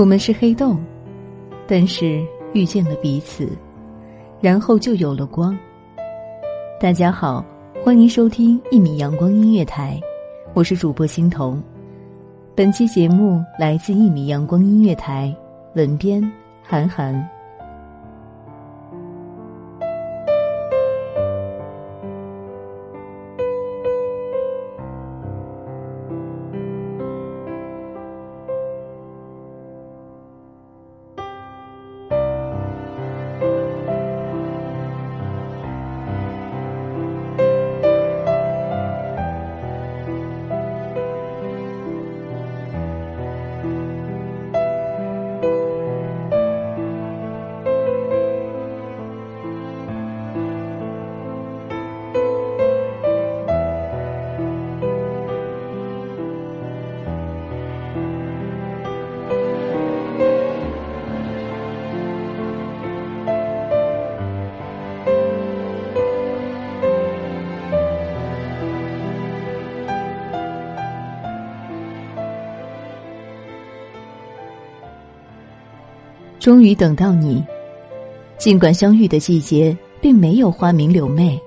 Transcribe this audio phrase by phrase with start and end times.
[0.00, 0.82] 我们是黑洞，
[1.68, 3.50] 但是遇见了彼此，
[4.40, 5.54] 然后就有了光。
[6.80, 7.44] 大家好，
[7.84, 10.00] 欢迎收听一米阳光音乐台，
[10.54, 11.62] 我是主播欣桐。
[12.54, 15.36] 本期节目来自一米阳光音乐台，
[15.74, 17.14] 文编韩寒。
[76.40, 77.44] 终于等到你，
[78.38, 81.38] 尽管相遇的季节并没有花明柳媚，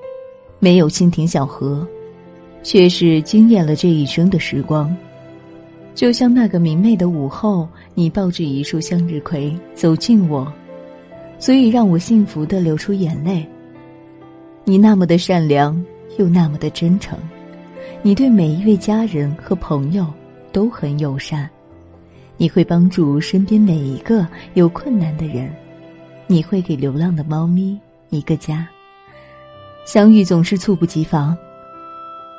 [0.59, 1.86] 没有蜻蜓小河，
[2.62, 4.96] 却是惊艳了这一生的时光。
[5.96, 10.52] 就像那个明媚的午后，你抱着一束向日葵走近我，
[11.40, 13.44] 足以让我幸福的流出眼泪。
[14.64, 15.84] 你那么的善良，
[16.20, 17.18] 又那么的真诚，
[18.03, 20.06] 你对每一位家人和朋友
[20.52, 21.50] 都很友善。
[22.38, 25.54] 你会帮助身边每一个有困难的人，
[26.28, 27.80] 你会给流浪的猫咪
[28.10, 28.68] 一个家。
[29.86, 31.38] 相遇总是猝不及防，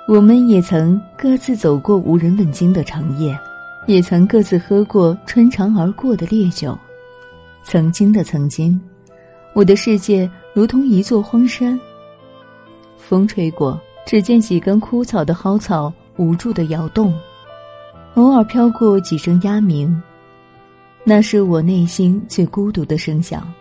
[0.09, 3.39] 我们也曾各自走过无人问津的长夜，
[3.87, 6.77] 也曾各自喝过穿肠而过的烈酒。
[7.63, 8.79] 曾经的曾经，
[9.55, 11.79] 我的世界如同一座荒山。
[12.99, 17.15] 风吹过，只见几根枯草的蒿草无助的摇动。
[18.15, 20.01] 偶尔飘过几声鸦鸣，
[21.03, 23.53] 那是我内心最孤独的声响。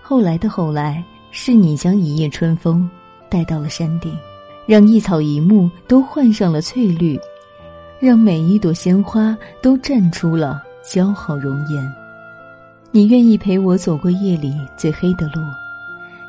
[0.00, 1.02] 后来的后来，
[1.32, 2.88] 是你将一夜春风
[3.28, 4.16] 带到了山顶，
[4.64, 7.18] 让一草一木都换上了翠绿，
[7.98, 11.92] 让每一朵鲜花都绽出了姣好容颜。
[12.92, 15.42] 你愿意陪我走过夜里最黑的路，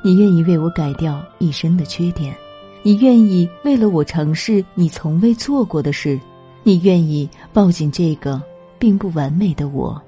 [0.01, 2.35] 你愿意为我改掉一生的缺点，
[2.81, 6.19] 你愿意为了我尝试你从未做过的事。
[6.67, 8.41] 你愿意抱紧这个
[8.79, 10.01] 并不完美的我，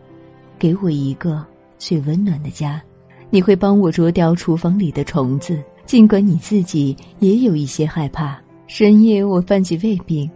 [0.57, 1.45] 给我一个
[1.77, 2.81] 最温暖的家。
[3.29, 8.41] 你会帮我捉掉厨房里的虫子，尽管你自己也有一些害怕。
[8.65, 10.27] 深夜我犯起胃病，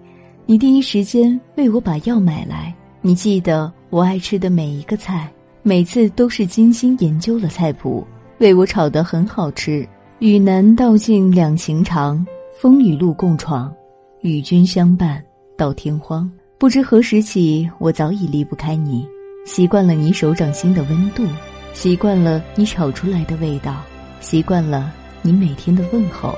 [0.45, 2.71] 你第一时间为我把药买来。
[3.01, 5.27] 你记得我爱吃的每一个菜，
[5.63, 8.06] 每次都是精心研究了菜谱，
[8.38, 9.83] 为我炒得很好吃。
[10.19, 12.24] 与难道尽两情长，
[12.59, 13.74] 风雨路共闯，
[14.21, 15.19] 与君相伴。
[15.62, 16.28] 到天荒，
[16.58, 19.06] 不知何时起，我早已离不开你，
[19.46, 21.24] 习惯了你手掌心的温度，
[21.72, 23.75] 习惯了你炒出来的味道，
[24.22, 24.92] 习惯了
[25.22, 26.36] 你每天的问候，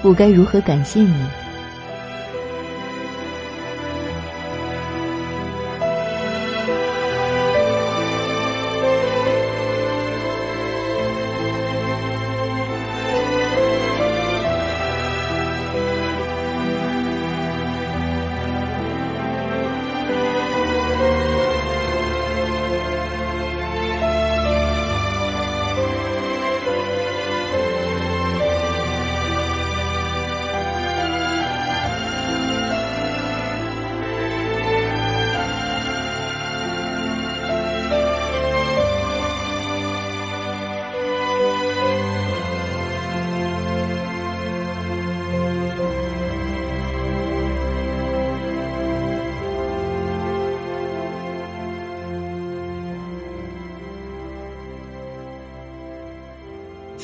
[0.00, 1.12] 我该如何感谢你？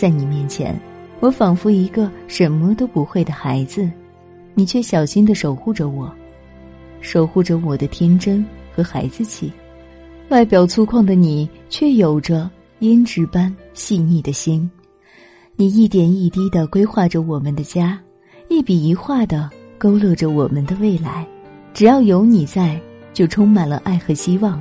[0.00, 0.75] 在你面前，
[1.20, 3.87] 我仿佛一个什么都不会的孩子，
[4.55, 6.11] 你却小心的守护着我，
[7.02, 8.43] 守护着我的天真
[8.75, 9.52] 和孩子气。
[10.31, 12.50] 外表粗犷的你，却有着
[12.81, 14.70] 胭脂般细腻的心。
[15.55, 18.00] 你一点一滴的规划着我们的家，
[18.49, 21.26] 一笔一画的勾勒着我们的未来。
[21.75, 22.81] 只要有你在，
[23.12, 24.58] 就充满了爱和希望。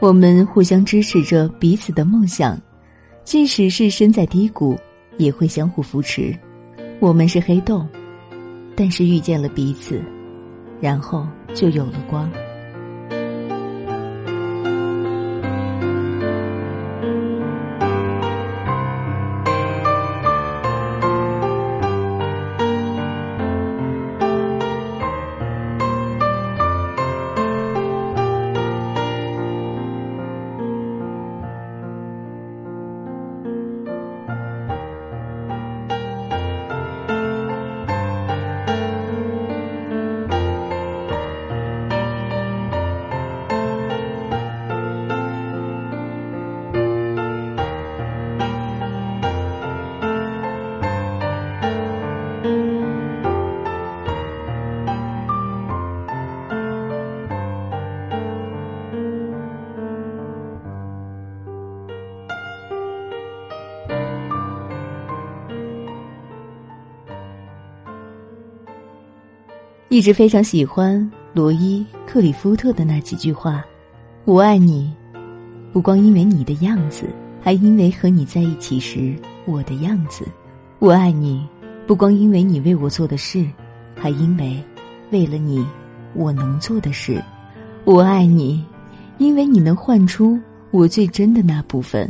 [0.00, 2.60] 我们互相支持着彼此的梦想，
[3.24, 4.76] 即使是身在低谷，
[5.16, 6.36] 也会相互扶持。
[6.98, 7.88] 我们是黑洞，
[8.74, 10.02] 但是遇见了彼此，
[10.80, 12.30] 然后就有了光。
[69.90, 73.64] 一直非常喜欢罗伊·克里夫特的那几句话
[74.24, 74.88] ：“我爱你，
[75.72, 77.06] 不光因为你的样子，
[77.40, 79.16] 还因为和你在一起时
[79.46, 80.24] 我的样子。
[80.78, 81.44] 我爱你，
[81.88, 83.44] 不光因为你为我做的事，
[83.96, 84.62] 还因为
[85.10, 85.66] 为了你
[86.14, 87.20] 我能做的事。
[87.84, 88.64] 我爱你，
[89.18, 90.38] 因为你能唤出
[90.70, 92.08] 我最真的那部分。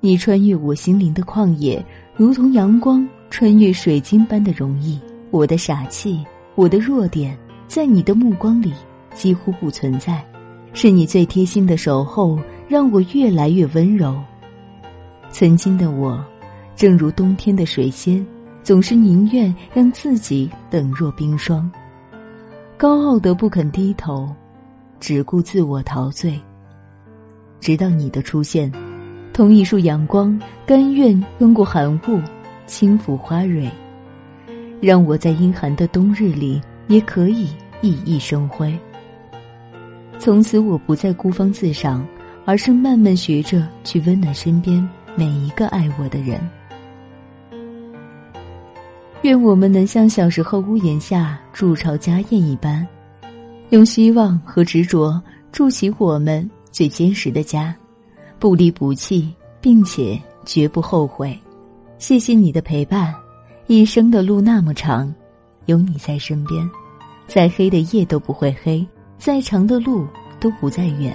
[0.00, 1.82] 你穿越我心灵的旷野，
[2.14, 5.00] 如同阳光穿越水晶般的容易。
[5.30, 6.22] 我的傻气。”
[6.58, 7.38] 我的弱点
[7.68, 8.74] 在你的目光里
[9.14, 10.24] 几乎不存在，
[10.72, 14.20] 是你最贴心的守候让我越来越温柔。
[15.30, 16.20] 曾经的我，
[16.74, 18.26] 正如冬天的水仙，
[18.64, 21.70] 总是宁愿让自己冷若冰霜，
[22.76, 24.28] 高傲的不肯低头，
[24.98, 26.36] 只顾自我陶醉。
[27.60, 28.72] 直到你的出现，
[29.32, 32.20] 同一束阳光，甘愿穿过寒雾，
[32.66, 33.70] 轻抚花蕊。
[34.80, 37.48] 让我在阴寒的冬日里也可以
[37.80, 38.76] 熠熠生辉。
[40.18, 42.06] 从此，我不再孤芳自赏，
[42.44, 46.40] 而是慢慢学着去温暖身边每一个爱我的人。
[49.22, 52.86] 愿我们能像小时候屋檐下筑巢家燕一般，
[53.70, 55.20] 用希望和执着
[55.50, 57.74] 筑起我们最坚实的家，
[58.38, 61.36] 不离不弃，并且绝不后悔。
[61.98, 63.12] 谢谢你的陪伴。
[63.68, 65.14] 一生的路那么长，
[65.66, 66.68] 有你在身边，
[67.26, 68.84] 再黑的夜都不会黑，
[69.18, 70.06] 再长的路
[70.40, 71.14] 都不再远。